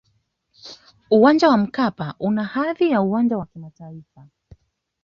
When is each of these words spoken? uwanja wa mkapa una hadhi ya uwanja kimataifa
uwanja 1.11 1.49
wa 1.49 1.57
mkapa 1.57 2.15
una 2.19 2.43
hadhi 2.43 2.89
ya 2.91 3.01
uwanja 3.01 3.45
kimataifa 3.53 4.27